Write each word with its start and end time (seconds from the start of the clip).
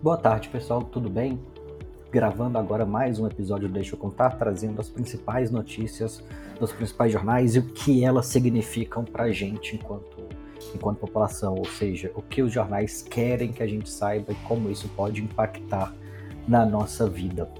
Boa 0.00 0.16
tarde, 0.16 0.48
pessoal, 0.48 0.84
tudo 0.84 1.10
bem? 1.10 1.40
Gravando 2.12 2.56
agora 2.56 2.86
mais 2.86 3.18
um 3.18 3.26
episódio 3.26 3.66
do 3.66 3.74
Deixa 3.74 3.96
Eu 3.96 3.98
Contar, 3.98 4.30
trazendo 4.38 4.80
as 4.80 4.88
principais 4.88 5.50
notícias 5.50 6.22
dos 6.60 6.70
principais 6.70 7.12
jornais 7.12 7.56
e 7.56 7.58
o 7.58 7.64
que 7.64 8.04
elas 8.04 8.26
significam 8.26 9.04
pra 9.04 9.32
gente 9.32 9.74
enquanto, 9.74 10.16
enquanto 10.72 10.98
população, 10.98 11.56
ou 11.56 11.64
seja, 11.64 12.12
o 12.14 12.22
que 12.22 12.42
os 12.42 12.52
jornais 12.52 13.02
querem 13.02 13.50
que 13.50 13.60
a 13.60 13.66
gente 13.66 13.90
saiba 13.90 14.30
e 14.30 14.36
como 14.46 14.70
isso 14.70 14.88
pode 14.90 15.20
impactar 15.20 15.92
na 16.46 16.64
nossa 16.64 17.08
vida. 17.08 17.50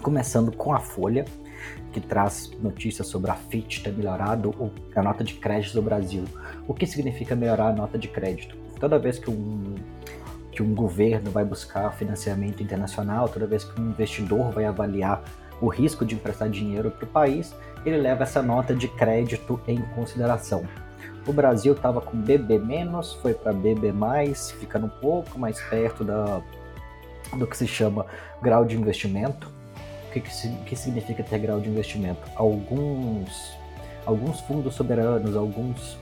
Começando 0.00 0.50
com 0.50 0.72
a 0.72 0.80
Folha, 0.80 1.26
que 1.92 2.00
traz 2.00 2.52
notícias 2.62 3.06
sobre 3.06 3.30
a 3.30 3.34
Fitch 3.34 3.82
ter 3.82 3.92
melhorado 3.92 4.54
a 4.96 5.02
nota 5.02 5.22
de 5.22 5.34
crédito 5.34 5.74
do 5.74 5.82
Brasil. 5.82 6.24
O 6.66 6.72
que 6.72 6.86
significa 6.86 7.36
melhorar 7.36 7.68
a 7.68 7.72
nota 7.74 7.98
de 7.98 8.08
crédito? 8.08 8.56
Toda 8.80 8.98
vez 8.98 9.18
que 9.18 9.30
um 9.30 9.74
que 10.54 10.62
um 10.62 10.74
governo 10.74 11.30
vai 11.30 11.44
buscar 11.44 11.90
financiamento 11.92 12.62
internacional, 12.62 13.28
toda 13.28 13.46
vez 13.46 13.64
que 13.64 13.80
um 13.80 13.88
investidor 13.88 14.52
vai 14.52 14.64
avaliar 14.64 15.22
o 15.60 15.68
risco 15.68 16.04
de 16.04 16.14
emprestar 16.14 16.48
dinheiro 16.48 16.90
para 16.90 17.04
o 17.04 17.08
país, 17.08 17.54
ele 17.84 17.96
leva 17.96 18.22
essa 18.22 18.42
nota 18.42 18.74
de 18.74 18.88
crédito 18.88 19.60
em 19.66 19.80
consideração. 19.94 20.64
O 21.26 21.32
Brasil 21.32 21.72
estava 21.72 22.00
com 22.00 22.16
BB-, 22.16 22.60
foi 23.20 23.34
para 23.34 23.52
BB+, 23.52 23.92
ficando 24.60 24.86
um 24.86 25.00
pouco 25.00 25.38
mais 25.38 25.60
perto 25.60 26.04
da, 26.04 26.40
do 27.36 27.46
que 27.46 27.56
se 27.56 27.66
chama 27.66 28.06
grau 28.42 28.64
de 28.64 28.76
investimento. 28.76 29.50
O 30.08 30.12
que, 30.12 30.20
que, 30.20 30.48
que 30.66 30.76
significa 30.76 31.22
ter 31.22 31.38
grau 31.38 31.60
de 31.60 31.68
investimento? 31.68 32.20
Alguns, 32.36 33.56
alguns 34.06 34.40
fundos 34.40 34.74
soberanos, 34.74 35.34
alguns 35.34 35.98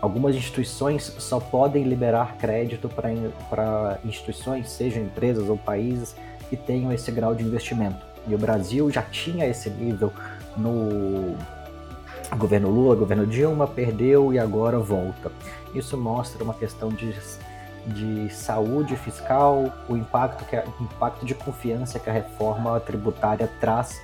algumas 0.00 0.34
instituições 0.34 1.02
só 1.18 1.40
podem 1.40 1.84
liberar 1.84 2.36
crédito 2.36 2.88
para 2.88 3.98
instituições, 4.04 4.70
sejam 4.70 5.02
empresas 5.02 5.48
ou 5.48 5.56
países, 5.56 6.14
que 6.48 6.56
tenham 6.56 6.92
esse 6.92 7.10
grau 7.10 7.34
de 7.34 7.44
investimento. 7.44 8.06
E 8.26 8.34
o 8.34 8.38
Brasil 8.38 8.90
já 8.90 9.02
tinha 9.02 9.46
esse 9.46 9.70
nível 9.70 10.12
no 10.56 11.36
governo 12.36 12.70
Lula, 12.70 12.94
governo 12.94 13.26
Dilma, 13.26 13.66
perdeu 13.66 14.32
e 14.32 14.38
agora 14.38 14.78
volta. 14.78 15.30
Isso 15.74 15.96
mostra 15.96 16.42
uma 16.44 16.54
questão 16.54 16.90
de, 16.90 17.14
de 17.86 18.30
saúde 18.30 18.96
fiscal, 18.96 19.72
o 19.88 19.96
impacto, 19.96 20.44
que 20.44 20.56
impacto 20.82 21.24
de 21.24 21.34
confiança 21.34 21.98
que 21.98 22.08
a 22.08 22.12
reforma 22.12 22.78
tributária 22.80 23.50
traz 23.60 24.00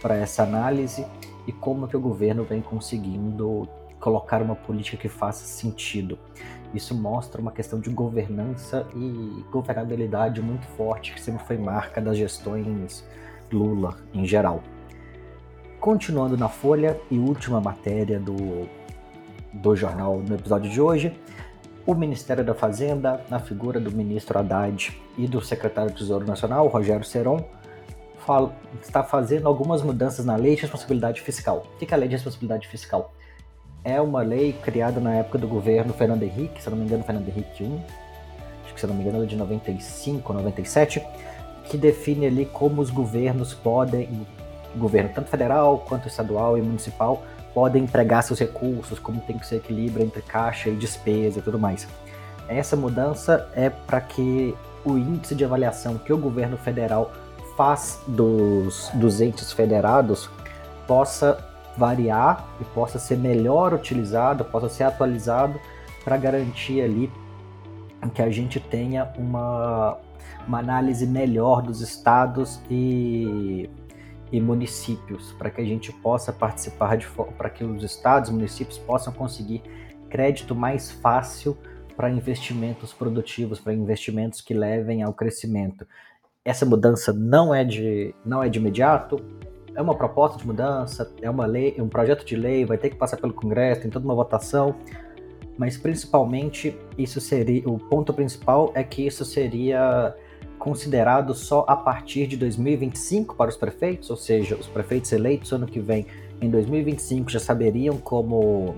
para 0.00 0.16
essa 0.16 0.42
análise 0.42 1.06
e 1.46 1.52
como 1.52 1.86
que 1.86 1.96
o 1.96 2.00
governo 2.00 2.44
vem 2.44 2.60
conseguindo 2.60 3.68
colocar 4.06 4.40
uma 4.40 4.54
política 4.54 4.96
que 4.96 5.08
faça 5.08 5.44
sentido. 5.44 6.16
Isso 6.72 6.94
mostra 6.94 7.40
uma 7.40 7.50
questão 7.50 7.80
de 7.80 7.90
governança 7.90 8.86
e 8.94 9.44
governabilidade 9.50 10.40
muito 10.40 10.64
forte, 10.76 11.12
que 11.12 11.20
sempre 11.20 11.44
foi 11.44 11.58
marca 11.58 12.00
das 12.00 12.16
gestões 12.16 13.04
Lula 13.50 13.96
em 14.14 14.24
geral. 14.24 14.62
Continuando 15.80 16.36
na 16.36 16.48
Folha 16.48 17.00
e 17.10 17.18
última 17.18 17.60
matéria 17.60 18.20
do, 18.20 18.68
do 19.52 19.74
jornal 19.74 20.20
no 20.20 20.36
episódio 20.36 20.70
de 20.70 20.80
hoje, 20.80 21.20
o 21.84 21.92
Ministério 21.92 22.44
da 22.44 22.54
Fazenda, 22.54 23.24
na 23.28 23.40
figura 23.40 23.80
do 23.80 23.90
ministro 23.90 24.38
Haddad 24.38 24.96
e 25.18 25.26
do 25.26 25.40
secretário 25.40 25.90
do 25.90 25.96
Tesouro 25.96 26.24
Nacional, 26.24 26.68
Rogério 26.68 27.04
Seron, 27.04 27.44
fala, 28.24 28.54
está 28.80 29.02
fazendo 29.02 29.48
algumas 29.48 29.82
mudanças 29.82 30.24
na 30.24 30.36
lei 30.36 30.54
de 30.54 30.62
responsabilidade 30.62 31.20
fiscal. 31.22 31.66
O 31.74 31.78
que 31.78 31.92
é 31.92 31.96
a 31.96 31.98
lei 31.98 32.08
de 32.08 32.14
responsabilidade 32.14 32.68
fiscal? 32.68 33.12
É 33.86 34.00
uma 34.00 34.20
lei 34.20 34.52
criada 34.52 35.00
na 35.00 35.14
época 35.14 35.38
do 35.38 35.46
governo 35.46 35.92
Fernando 35.92 36.24
Henrique, 36.24 36.60
se 36.60 36.68
não 36.68 36.76
me 36.76 36.84
engano, 36.84 37.04
Fernando 37.04 37.28
Henrique 37.28 37.62
I, 37.62 37.80
acho 38.64 38.74
que 38.74 38.80
se 38.80 38.86
não 38.86 38.94
me 38.96 39.02
engano, 39.02 39.22
é 39.22 39.26
de 39.26 39.36
95 39.36 40.32
ou 40.32 40.38
97, 40.38 41.00
que 41.62 41.78
define 41.78 42.26
ali 42.26 42.46
como 42.46 42.82
os 42.82 42.90
governos 42.90 43.54
podem, 43.54 44.26
governo 44.74 45.10
tanto 45.14 45.30
federal 45.30 45.84
quanto 45.88 46.08
estadual 46.08 46.58
e 46.58 46.62
municipal, 46.62 47.22
podem 47.54 47.84
empregar 47.84 48.24
seus 48.24 48.40
recursos, 48.40 48.98
como 48.98 49.20
tem 49.20 49.38
que 49.38 49.46
ser 49.46 49.56
equilíbrio 49.56 50.04
entre 50.04 50.20
caixa 50.20 50.68
e 50.68 50.74
despesa 50.74 51.38
e 51.38 51.42
tudo 51.42 51.56
mais. 51.56 51.86
Essa 52.48 52.74
mudança 52.74 53.48
é 53.54 53.70
para 53.70 54.00
que 54.00 54.52
o 54.84 54.98
índice 54.98 55.36
de 55.36 55.44
avaliação 55.44 55.96
que 55.96 56.12
o 56.12 56.18
governo 56.18 56.56
federal 56.56 57.12
faz 57.56 58.00
dos, 58.08 58.90
dos 58.94 59.20
entes 59.20 59.52
federados 59.52 60.28
possa 60.88 61.38
variar 61.76 62.46
e 62.60 62.64
possa 62.64 62.98
ser 62.98 63.18
melhor 63.18 63.74
utilizado, 63.74 64.44
possa 64.44 64.68
ser 64.68 64.84
atualizado 64.84 65.60
para 66.04 66.16
garantir 66.16 66.80
ali 66.80 67.10
que 68.14 68.22
a 68.22 68.30
gente 68.30 68.60
tenha 68.60 69.12
uma, 69.16 69.98
uma 70.46 70.58
análise 70.58 71.06
melhor 71.06 71.62
dos 71.62 71.80
estados 71.80 72.60
e, 72.70 73.68
e 74.30 74.40
municípios, 74.40 75.32
para 75.32 75.50
que 75.50 75.60
a 75.60 75.64
gente 75.64 75.92
possa 75.92 76.32
participar 76.32 76.96
de 76.96 77.06
para 77.36 77.50
que 77.50 77.64
os 77.64 77.82
estados 77.82 78.30
e 78.30 78.32
municípios 78.32 78.78
possam 78.78 79.12
conseguir 79.12 79.62
crédito 80.08 80.54
mais 80.54 80.90
fácil 80.90 81.56
para 81.96 82.10
investimentos 82.10 82.92
produtivos, 82.92 83.58
para 83.58 83.72
investimentos 83.72 84.40
que 84.40 84.54
levem 84.54 85.02
ao 85.02 85.12
crescimento. 85.12 85.86
Essa 86.44 86.64
mudança 86.64 87.12
não 87.12 87.54
é 87.54 87.64
de 87.64 88.14
não 88.24 88.42
é 88.42 88.48
de 88.48 88.58
imediato, 88.58 89.20
é 89.76 89.82
uma 89.82 89.94
proposta 89.94 90.38
de 90.38 90.46
mudança, 90.46 91.12
é 91.20 91.30
uma 91.30 91.44
lei, 91.44 91.76
um 91.78 91.88
projeto 91.88 92.24
de 92.24 92.34
lei, 92.34 92.64
vai 92.64 92.78
ter 92.78 92.90
que 92.90 92.96
passar 92.96 93.18
pelo 93.18 93.32
Congresso, 93.32 93.82
tem 93.82 93.90
toda 93.90 94.04
uma 94.04 94.14
votação, 94.14 94.74
mas 95.58 95.76
principalmente 95.76 96.76
isso 96.96 97.20
seria 97.20 97.68
o 97.68 97.78
ponto 97.78 98.12
principal 98.12 98.72
é 98.74 98.82
que 98.82 99.06
isso 99.06 99.24
seria 99.24 100.14
considerado 100.58 101.34
só 101.34 101.64
a 101.68 101.76
partir 101.76 102.26
de 102.26 102.36
2025 102.36 103.36
para 103.36 103.50
os 103.50 103.56
prefeitos, 103.56 104.08
ou 104.08 104.16
seja, 104.16 104.56
os 104.56 104.66
prefeitos 104.66 105.12
eleitos 105.12 105.52
ano 105.52 105.66
que 105.66 105.78
vem 105.78 106.06
em 106.40 106.50
2025 106.50 107.30
já 107.30 107.38
saberiam 107.38 107.98
como 107.98 108.74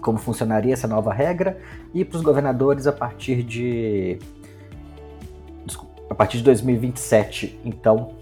como 0.00 0.18
funcionaria 0.18 0.72
essa 0.72 0.86
nova 0.86 1.12
regra 1.12 1.58
e 1.92 2.04
para 2.04 2.16
os 2.16 2.22
governadores 2.22 2.86
a 2.86 2.92
partir 2.92 3.42
de 3.42 4.18
a 6.08 6.14
partir 6.14 6.38
de 6.38 6.44
2027. 6.44 7.60
Então, 7.64 8.15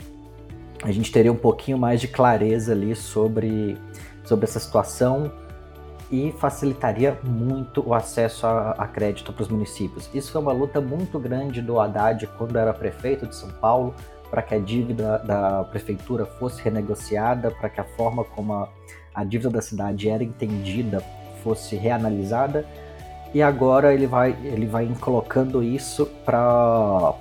a 0.85 0.93
gente 0.93 1.11
teria 1.11 1.33
um 1.33 1.37
pouquinho 1.37 1.79
mais 1.79 1.99
de 1.99 2.07
clareza 2.07 2.73
ali 2.73 2.95
sobre, 2.95 3.79
sobre 4.23 4.45
essa 4.45 4.61
situação 4.61 5.33
e 6.13 6.31
facilitaria 6.33 7.19
muito 7.25 7.83
o 7.89 7.95
acesso 7.95 8.47
a, 8.47 8.73
a 8.73 8.87
crédito 8.87 9.33
para 9.33 9.43
os 9.43 9.49
municípios. 9.49 10.11
Isso 10.13 10.31
foi 10.31 10.43
uma 10.43 10.53
luta 10.53 10.83
muito 10.83 11.19
grande 11.19 11.63
do 11.63 11.81
Haddad 11.81 12.27
quando 12.37 12.59
era 12.59 12.75
prefeito 12.75 13.27
de 13.27 13.35
São 13.35 13.49
Paulo, 13.49 13.95
para 14.31 14.43
que 14.43 14.55
a 14.55 14.59
dívida 14.59 15.19
da 15.21 15.65
prefeitura 15.65 16.27
fosse 16.27 16.63
renegociada, 16.63 17.51
para 17.51 17.71
que 17.71 17.81
a 17.81 17.85
forma 17.85 18.23
como 18.23 18.53
a, 18.53 18.69
a 19.15 19.25
dívida 19.25 19.49
da 19.49 19.63
cidade 19.63 20.11
era 20.11 20.23
entendida 20.23 21.03
fosse 21.43 21.77
reanalisada. 21.77 22.67
E 23.33 23.41
agora 23.41 23.95
ele 23.95 24.07
vai, 24.07 24.37
ele 24.45 24.67
vai 24.67 24.87
colocando 25.01 25.63
isso 25.63 26.05
para 26.27 27.15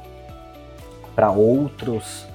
outros 1.31 2.27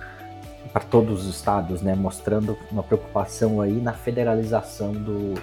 para 0.73 0.83
todos 0.83 1.27
os 1.27 1.35
estados, 1.35 1.83
né, 1.83 1.95
mostrando 1.95 2.57
uma 2.71 2.83
preocupação 2.83 3.61
aí 3.61 3.81
na 3.81 3.93
federalização 3.93 4.93
do, 4.93 5.35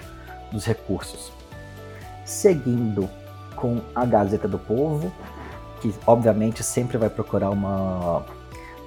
dos 0.50 0.64
recursos. 0.64 1.32
Seguindo 2.24 3.08
com 3.54 3.80
a 3.94 4.04
Gazeta 4.04 4.48
do 4.48 4.58
Povo, 4.58 5.12
que 5.80 5.94
obviamente 6.06 6.62
sempre 6.62 6.98
vai 6.98 7.08
procurar 7.08 7.50
uma, 7.50 8.24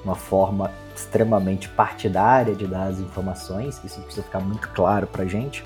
uma 0.03 0.15
forma 0.15 0.71
extremamente 0.95 1.69
partidária 1.69 2.55
de 2.55 2.67
dar 2.67 2.87
as 2.87 2.99
informações, 2.99 3.81
isso 3.83 4.01
precisa 4.01 4.23
ficar 4.23 4.39
muito 4.39 4.67
claro 4.69 5.07
para 5.07 5.25
gente. 5.25 5.63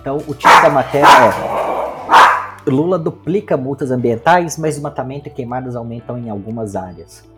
Então, 0.00 0.16
o 0.16 0.34
título 0.34 0.62
da 0.62 0.70
matéria 0.70 1.06
é 1.06 2.70
Lula 2.70 2.98
duplica 2.98 3.56
multas 3.56 3.90
ambientais, 3.90 4.56
mas 4.56 4.74
desmatamento 4.74 5.28
e 5.28 5.30
queimadas 5.30 5.76
aumentam 5.76 6.16
em 6.16 6.30
algumas 6.30 6.74
áreas 6.76 7.31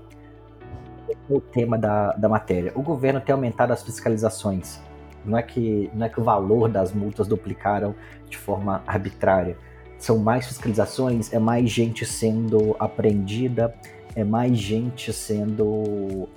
o 1.29 1.41
tema 1.41 1.79
da, 1.79 2.13
da 2.13 2.29
matéria. 2.29 2.73
O 2.75 2.83
governo 2.83 3.21
tem 3.21 3.33
aumentado 3.33 3.73
as 3.73 3.83
fiscalizações. 3.83 4.81
Não 5.25 5.39
é, 5.39 5.43
que, 5.43 5.91
não 5.95 6.05
é 6.05 6.09
que 6.09 6.21
o 6.21 6.25
valor 6.25 6.69
das 6.69 6.93
multas 6.93 7.27
duplicaram 7.27 7.95
de 8.29 8.37
forma 8.37 8.83
arbitrária. 8.87 9.57
São 9.99 10.19
mais 10.19 10.47
fiscalizações, 10.47 11.33
é 11.33 11.39
mais 11.39 11.71
gente 11.71 12.05
sendo 12.05 12.77
apreendida, 12.79 13.75
é 14.15 14.23
mais 14.23 14.59
gente 14.59 15.13
sendo 15.13 16.29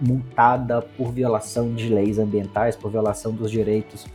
multada 0.00 0.82
por 0.82 1.12
violação 1.12 1.74
de 1.74 1.88
leis 1.88 2.18
ambientais, 2.18 2.76
por 2.76 2.90
violação 2.90 3.32
dos 3.32 3.50
direitos 3.50 4.06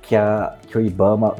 que, 0.00 0.16
a, 0.16 0.56
que 0.66 0.76
o 0.76 0.80
IBAMA, 0.80 1.36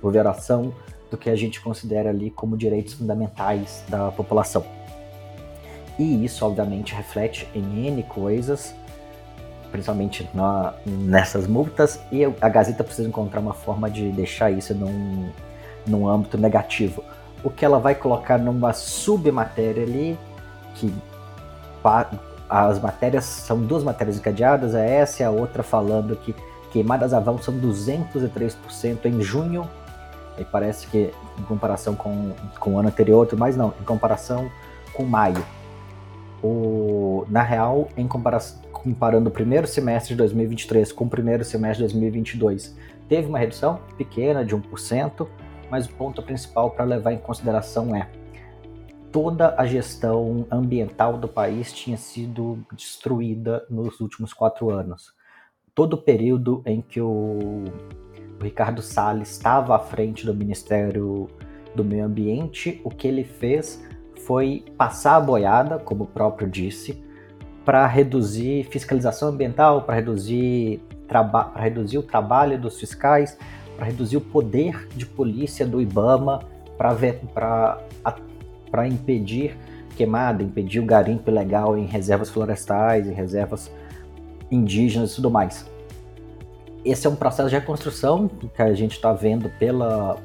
por 0.00 0.12
violação 0.12 0.74
do 1.10 1.16
que 1.16 1.30
a 1.30 1.36
gente 1.36 1.60
considera 1.60 2.10
ali 2.10 2.30
como 2.30 2.56
direitos 2.56 2.94
fundamentais 2.94 3.84
da 3.88 4.10
população. 4.10 4.64
E 5.98 6.24
isso, 6.24 6.44
obviamente, 6.44 6.94
reflete 6.94 7.48
em 7.54 7.86
N 7.86 8.02
coisas, 8.04 8.74
principalmente 9.70 10.28
na, 10.34 10.74
nessas 10.86 11.46
multas, 11.46 12.00
e 12.10 12.24
a 12.24 12.48
Gazeta 12.48 12.84
precisa 12.84 13.08
encontrar 13.08 13.40
uma 13.40 13.54
forma 13.54 13.90
de 13.90 14.10
deixar 14.10 14.50
isso 14.50 14.74
num, 14.74 15.30
num 15.86 16.08
âmbito 16.08 16.38
negativo. 16.38 17.02
o 17.44 17.50
que 17.50 17.64
ela 17.64 17.78
vai 17.78 17.94
colocar 17.94 18.38
numa 18.38 18.72
submatéria 18.72 19.82
ali, 19.82 20.18
que 20.74 20.92
as 22.48 22.78
matérias 22.80 23.24
são 23.24 23.60
duas 23.60 23.82
matérias 23.82 24.16
encadeadas, 24.16 24.74
é 24.74 24.96
essa 24.96 25.22
e 25.22 25.26
a 25.26 25.30
outra 25.30 25.62
falando 25.62 26.14
que 26.16 26.34
queimadas 26.70 27.12
a 27.12 27.18
vão 27.18 27.38
são 27.38 27.54
203% 27.54 29.06
em 29.06 29.20
junho, 29.20 29.68
e 30.38 30.44
parece 30.44 30.86
que 30.86 31.12
em 31.38 31.42
comparação 31.42 31.94
com, 31.94 32.32
com 32.58 32.74
o 32.74 32.78
ano 32.78 32.88
anterior, 32.88 33.28
mas 33.36 33.56
não, 33.56 33.74
em 33.80 33.84
comparação 33.84 34.50
com 34.92 35.04
maio. 35.04 35.44
O, 36.42 37.24
na 37.28 37.42
real, 37.42 37.88
em 37.96 38.08
comparação, 38.08 38.60
comparando 38.72 39.28
o 39.28 39.32
primeiro 39.32 39.66
semestre 39.66 40.14
de 40.14 40.18
2023 40.18 40.90
com 40.90 41.04
o 41.04 41.08
primeiro 41.08 41.44
semestre 41.44 41.86
de 41.86 41.92
2022, 41.92 42.76
teve 43.08 43.28
uma 43.28 43.38
redução 43.38 43.80
pequena 43.96 44.44
de 44.44 44.56
1%, 44.56 45.28
mas 45.70 45.86
o 45.86 45.92
ponto 45.94 46.22
principal 46.22 46.70
para 46.70 46.84
levar 46.84 47.12
em 47.12 47.18
consideração 47.18 47.94
é 47.94 48.08
toda 49.12 49.54
a 49.58 49.66
gestão 49.66 50.46
ambiental 50.50 51.18
do 51.18 51.28
país 51.28 51.72
tinha 51.72 51.98
sido 51.98 52.58
destruída 52.72 53.64
nos 53.68 54.00
últimos 54.00 54.32
quatro 54.32 54.70
anos. 54.70 55.12
Todo 55.74 55.94
o 55.94 55.98
período 55.98 56.62
em 56.64 56.80
que 56.80 57.00
o, 57.00 57.64
o 58.40 58.42
Ricardo 58.42 58.80
Salles 58.82 59.30
estava 59.30 59.76
à 59.76 59.78
frente 59.78 60.24
do 60.24 60.34
Ministério 60.34 61.28
do 61.74 61.84
Meio 61.84 62.06
Ambiente, 62.06 62.80
o 62.84 62.90
que 62.90 63.06
ele 63.06 63.24
fez 63.24 63.86
foi 64.20 64.64
passar 64.76 65.16
a 65.16 65.20
boiada, 65.20 65.78
como 65.78 66.04
o 66.04 66.06
próprio 66.06 66.48
disse, 66.48 67.02
para 67.64 67.86
reduzir 67.86 68.64
fiscalização 68.64 69.28
ambiental, 69.28 69.82
para 69.82 69.96
reduzir, 69.96 70.80
reduzir 71.56 71.98
o 71.98 72.02
trabalho 72.02 72.58
dos 72.58 72.78
fiscais, 72.78 73.38
para 73.76 73.86
reduzir 73.86 74.16
o 74.16 74.20
poder 74.20 74.88
de 74.94 75.06
polícia 75.06 75.66
do 75.66 75.80
IBAMA 75.80 76.40
para 76.76 77.78
impedir 78.88 79.56
queimada, 79.96 80.42
impedir 80.42 80.80
o 80.80 80.84
garimpo 80.84 81.30
ilegal 81.30 81.76
em 81.76 81.84
reservas 81.84 82.30
florestais, 82.30 83.06
em 83.06 83.12
reservas 83.12 83.70
indígenas 84.50 85.12
e 85.12 85.16
tudo 85.16 85.30
mais. 85.30 85.70
Esse 86.84 87.06
é 87.06 87.10
um 87.10 87.14
processo 87.14 87.48
de 87.48 87.54
reconstrução 87.54 88.28
que 88.28 88.60
a 88.60 88.74
gente 88.74 88.92
está 88.92 89.12
vendo 89.12 89.48
pela, 89.58 90.16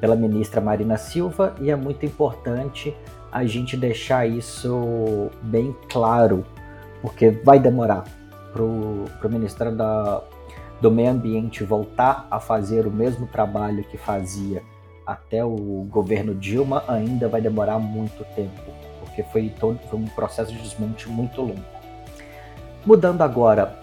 pela 0.00 0.14
ministra 0.14 0.60
Marina 0.60 0.96
Silva 0.96 1.56
e 1.60 1.70
é 1.70 1.76
muito 1.76 2.06
importante 2.06 2.94
a 3.30 3.44
gente 3.44 3.76
deixar 3.76 4.26
isso 4.26 5.30
bem 5.42 5.74
claro, 5.88 6.44
porque 7.02 7.30
vai 7.30 7.58
demorar 7.58 8.04
para 8.52 8.62
o 8.62 9.30
Ministério 9.30 9.76
da, 9.76 10.22
do 10.80 10.90
meio 10.90 11.10
ambiente 11.10 11.62
voltar 11.64 12.26
a 12.30 12.40
fazer 12.40 12.86
o 12.86 12.90
mesmo 12.90 13.26
trabalho 13.26 13.84
que 13.84 13.96
fazia 13.96 14.62
até 15.06 15.44
o 15.44 15.86
governo 15.90 16.34
Dilma 16.34 16.84
ainda 16.86 17.28
vai 17.28 17.40
demorar 17.40 17.78
muito 17.78 18.24
tempo, 18.34 18.60
porque 19.00 19.22
foi 19.22 19.48
todo 19.58 19.78
foi 19.88 19.98
um 19.98 20.06
processo 20.06 20.52
de 20.52 20.60
desmonte 20.60 21.08
muito 21.08 21.40
longo. 21.40 21.64
Mudando 22.84 23.22
agora 23.22 23.78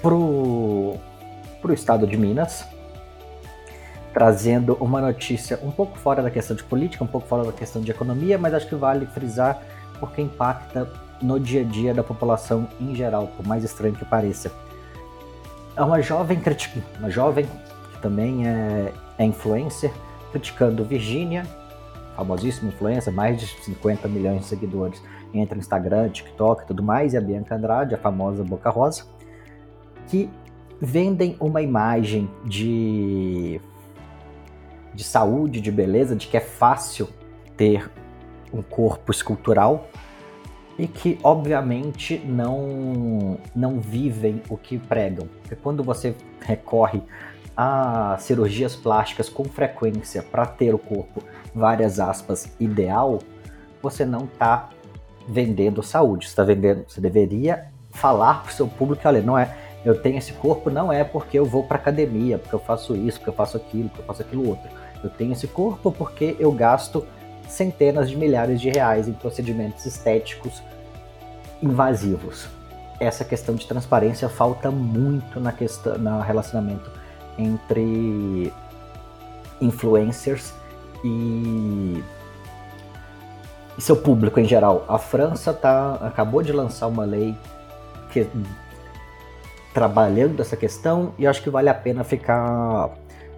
pro 0.00 0.94
pro 1.60 1.72
estado 1.72 2.06
de 2.06 2.16
Minas, 2.16 2.66
trazendo 4.16 4.78
uma 4.80 4.98
notícia 4.98 5.60
um 5.62 5.70
pouco 5.70 5.98
fora 5.98 6.22
da 6.22 6.30
questão 6.30 6.56
de 6.56 6.64
política, 6.64 7.04
um 7.04 7.06
pouco 7.06 7.28
fora 7.28 7.44
da 7.44 7.52
questão 7.52 7.82
de 7.82 7.90
economia, 7.90 8.38
mas 8.38 8.54
acho 8.54 8.66
que 8.66 8.74
vale 8.74 9.04
frisar 9.04 9.60
porque 10.00 10.22
impacta 10.22 10.90
no 11.20 11.38
dia 11.38 11.60
a 11.60 11.64
dia 11.64 11.92
da 11.92 12.02
população 12.02 12.66
em 12.80 12.94
geral, 12.94 13.26
por 13.36 13.46
mais 13.46 13.62
estranho 13.62 13.94
que 13.94 14.06
pareça. 14.06 14.50
É 15.76 15.82
uma 15.82 16.00
jovem 16.00 16.40
crítica, 16.40 16.80
uma 16.98 17.10
jovem 17.10 17.44
que 17.92 18.00
também 18.00 18.48
é, 18.48 18.90
é 19.18 19.24
influencer, 19.26 19.92
criticando 20.32 20.82
Virginia, 20.82 21.42
famosíssima 22.16 22.70
influencer, 22.70 23.12
mais 23.12 23.38
de 23.38 23.46
50 23.46 24.08
milhões 24.08 24.40
de 24.40 24.46
seguidores 24.46 25.02
entre 25.34 25.58
Instagram, 25.58 26.08
TikTok 26.08 26.62
e 26.62 26.66
tudo 26.66 26.82
mais, 26.82 27.12
e 27.12 27.18
a 27.18 27.20
Bianca 27.20 27.54
Andrade, 27.54 27.94
a 27.94 27.98
famosa 27.98 28.42
Boca 28.42 28.70
Rosa, 28.70 29.04
que 30.06 30.30
vendem 30.80 31.36
uma 31.38 31.60
imagem 31.60 32.30
de, 32.46 33.60
de 34.96 35.04
saúde, 35.04 35.60
de 35.60 35.70
beleza, 35.70 36.16
de 36.16 36.26
que 36.26 36.36
é 36.36 36.40
fácil 36.40 37.08
ter 37.56 37.88
um 38.52 38.62
corpo 38.62 39.12
escultural 39.12 39.88
e 40.78 40.86
que 40.86 41.18
obviamente 41.22 42.18
não 42.24 43.38
não 43.54 43.78
vivem 43.78 44.42
o 44.48 44.56
que 44.56 44.78
pregam. 44.78 45.28
Porque 45.42 45.54
quando 45.54 45.84
você 45.84 46.14
recorre 46.40 47.02
a 47.56 48.16
cirurgias 48.18 48.74
plásticas 48.74 49.28
com 49.28 49.44
frequência 49.44 50.22
para 50.22 50.44
ter 50.46 50.74
o 50.74 50.78
corpo, 50.78 51.22
várias 51.54 52.00
aspas, 52.00 52.52
ideal, 52.60 53.20
você 53.82 54.04
não 54.04 54.24
está 54.24 54.70
vendendo 55.28 55.82
saúde, 55.82 56.26
está 56.26 56.44
vendendo, 56.44 56.84
você 56.86 57.00
deveria 57.00 57.68
falar 57.90 58.42
para 58.42 58.50
o 58.50 58.54
seu 58.54 58.68
público, 58.68 59.08
olha, 59.08 59.22
não 59.22 59.38
é, 59.38 59.56
eu 59.84 60.00
tenho 60.00 60.18
esse 60.18 60.32
corpo 60.34 60.68
não 60.68 60.92
é 60.92 61.04
porque 61.04 61.38
eu 61.38 61.46
vou 61.46 61.62
para 61.62 61.76
academia, 61.76 62.38
porque 62.38 62.54
eu 62.54 62.58
faço 62.58 62.94
isso, 62.94 63.18
porque 63.18 63.30
eu 63.30 63.34
faço 63.34 63.56
aquilo, 63.56 63.88
porque 63.88 64.02
eu 64.02 64.06
faço 64.06 64.22
aquilo 64.22 64.48
outro. 64.48 64.68
Eu 65.02 65.10
tenho 65.10 65.32
esse 65.32 65.46
corpo 65.46 65.92
porque 65.92 66.36
eu 66.38 66.50
gasto 66.52 67.06
centenas 67.48 68.10
de 68.10 68.16
milhares 68.16 68.60
de 68.60 68.70
reais 68.70 69.08
em 69.08 69.12
procedimentos 69.12 69.86
estéticos 69.86 70.62
invasivos. 71.62 72.48
Essa 72.98 73.24
questão 73.24 73.54
de 73.54 73.66
transparência 73.66 74.28
falta 74.28 74.70
muito 74.70 75.38
na 75.38 75.52
questão, 75.52 75.98
no 75.98 76.20
relacionamento 76.20 76.90
entre 77.38 78.52
influencers 79.60 80.52
e, 81.04 82.02
seu 83.78 83.96
público 83.96 84.40
em 84.40 84.44
geral. 84.44 84.84
A 84.88 84.98
França 84.98 85.52
tá, 85.52 85.94
acabou 85.94 86.42
de 86.42 86.52
lançar 86.52 86.86
uma 86.86 87.04
lei 87.04 87.36
que, 88.10 88.26
trabalhando 89.74 90.40
essa 90.40 90.56
questão 90.56 91.12
e 91.18 91.26
acho 91.26 91.42
que 91.42 91.50
vale 91.50 91.68
a 91.68 91.74
pena 91.74 92.02
ficar, 92.02 92.90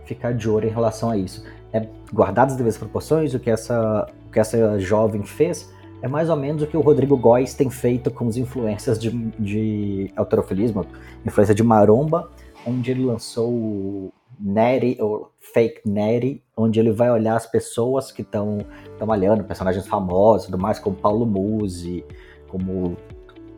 ficar 0.09 0.33
de 0.33 0.49
olho 0.49 0.67
em 0.67 0.73
relação 0.73 1.11
a 1.11 1.17
isso. 1.17 1.45
É, 1.73 1.87
guardadas 2.13 2.53
as 2.53 2.57
devidas 2.57 2.79
proporções, 2.79 3.35
o 3.35 3.39
que 3.39 3.51
essa, 3.51 4.11
o 4.27 4.33
que 4.33 4.41
essa 4.41 4.79
jovem 4.81 5.23
fez 5.23 5.71
é 6.01 6.09
mais 6.09 6.31
ou 6.31 6.37
menos 6.37 6.63
o 6.63 6.67
que 6.67 6.77
o 6.77 6.81
Rodrigo 6.81 7.17
Góes 7.17 7.55
tem 7.55 7.69
feito 7.69 8.11
com 8.11 8.27
os 8.27 8.37
influências 8.37 8.99
de, 8.99 9.11
de 9.39 10.11
autorofilismo, 10.17 10.87
influência 11.27 11.55
de 11.55 11.63
maromba, 11.63 12.31
onde 12.67 12.91
ele 12.91 13.05
lançou 13.05 13.51
o 13.51 14.13
Neri, 14.41 14.97
ou 15.01 15.33
Fake 15.41 15.83
Neri, 15.85 16.43
onde 16.57 16.79
ele 16.79 16.93
vai 16.93 17.11
olhar 17.11 17.37
as 17.37 17.47
pessoas 17.47 18.13
que 18.13 18.23
estão 18.23 18.59
malhando, 19.05 19.43
personagens 19.45 19.87
famosos, 19.87 20.47
tudo 20.47 20.59
mais, 20.59 20.79
como 20.79 20.97
Paulo 20.97 21.27
Musi, 21.27 22.05
como 22.47 22.97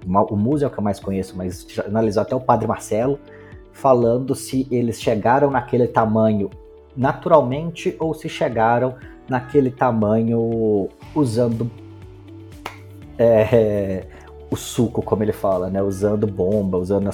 o 0.06 0.36
Musi 0.36 0.64
é 0.64 0.66
o 0.66 0.70
que 0.70 0.78
eu 0.78 0.84
mais 0.84 0.98
conheço, 0.98 1.36
mas 1.36 1.66
analisou 1.86 2.22
até 2.22 2.34
o 2.34 2.40
Padre 2.40 2.66
Marcelo, 2.66 3.18
falando 3.72 4.34
se 4.34 4.66
eles 4.70 5.00
chegaram 5.00 5.50
naquele 5.50 5.86
tamanho 5.86 6.50
naturalmente 6.96 7.96
ou 7.98 8.12
se 8.12 8.28
chegaram 8.28 8.94
naquele 9.28 9.70
tamanho 9.70 10.88
usando 11.14 11.70
é, 13.16 14.04
o 14.50 14.56
suco, 14.56 15.02
como 15.02 15.22
ele 15.22 15.32
fala, 15.32 15.70
né? 15.70 15.82
Usando 15.82 16.26
bomba, 16.26 16.78
usando 16.78 17.08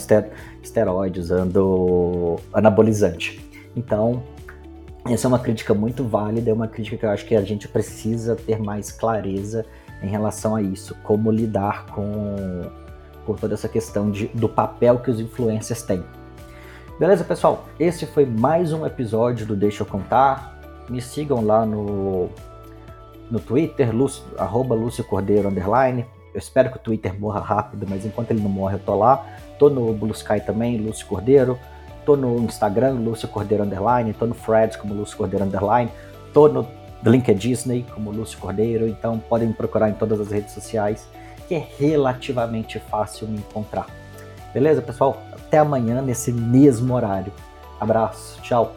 esteroide, 0.62 1.20
usando 1.20 2.36
anabolizante. 2.52 3.44
Então, 3.76 4.22
essa 5.06 5.26
é 5.26 5.28
uma 5.28 5.38
crítica 5.38 5.74
muito 5.74 6.02
válida, 6.02 6.50
é 6.50 6.54
uma 6.54 6.66
crítica 6.66 6.96
que 6.96 7.06
eu 7.06 7.10
acho 7.10 7.26
que 7.26 7.36
a 7.36 7.42
gente 7.42 7.68
precisa 7.68 8.34
ter 8.34 8.58
mais 8.58 8.90
clareza 8.90 9.66
em 10.02 10.08
relação 10.08 10.56
a 10.56 10.62
isso, 10.62 10.96
como 11.02 11.30
lidar 11.30 11.86
com, 11.86 12.62
com 13.26 13.34
toda 13.34 13.54
essa 13.54 13.68
questão 13.68 14.10
de, 14.10 14.28
do 14.28 14.48
papel 14.48 14.98
que 14.98 15.10
os 15.10 15.20
influencers 15.20 15.82
têm. 15.82 16.02
Beleza, 16.98 17.24
pessoal? 17.24 17.66
Esse 17.78 18.06
foi 18.06 18.24
mais 18.24 18.72
um 18.72 18.86
episódio 18.86 19.44
do 19.44 19.54
Deixa 19.54 19.82
Eu 19.82 19.86
Contar. 19.86 20.58
Me 20.88 21.02
sigam 21.02 21.44
lá 21.44 21.66
no, 21.66 22.30
no 23.30 23.38
Twitter, 23.38 23.94
Lúcio, 23.94 24.24
arroba 24.38 24.74
Lúcio 24.74 25.04
Cordeiro, 25.04 25.46
underline. 25.46 26.06
Eu 26.32 26.38
espero 26.38 26.70
que 26.70 26.78
o 26.78 26.80
Twitter 26.80 27.14
morra 27.20 27.40
rápido, 27.40 27.86
mas 27.86 28.06
enquanto 28.06 28.30
ele 28.30 28.40
não 28.40 28.48
morre, 28.48 28.76
eu 28.76 28.78
tô 28.78 28.94
lá. 28.94 29.26
Tô 29.58 29.68
no 29.68 29.92
Blue 29.92 30.10
Sky 30.12 30.40
também, 30.40 30.78
Lúcio 30.78 31.06
Cordeiro. 31.06 31.58
Tô 32.06 32.16
no 32.16 32.38
Instagram, 32.38 32.92
Lúcio 32.92 33.28
Cordeiro, 33.28 33.62
underline. 33.62 34.14
Tô 34.14 34.24
no 34.24 34.34
Freds 34.34 34.76
como 34.76 34.94
Lúcio 34.94 35.18
Cordeiro, 35.18 35.44
underline. 35.44 35.90
Tô 36.32 36.48
no 36.48 36.66
LinkedIn 37.04 37.50
Disney 37.50 37.86
como 37.94 38.10
Lúcio 38.10 38.38
Cordeiro. 38.38 38.88
Então 38.88 39.18
podem 39.18 39.48
me 39.48 39.54
procurar 39.54 39.90
em 39.90 39.94
todas 39.94 40.18
as 40.18 40.30
redes 40.30 40.54
sociais, 40.54 41.06
que 41.46 41.56
é 41.56 41.68
relativamente 41.78 42.78
fácil 42.78 43.28
me 43.28 43.36
encontrar. 43.36 43.86
Beleza, 44.54 44.80
pessoal? 44.80 45.22
Até 45.56 45.62
amanhã 45.62 46.02
nesse 46.02 46.30
mesmo 46.30 46.92
horário. 46.92 47.32
Abraço, 47.80 48.38
tchau. 48.42 48.76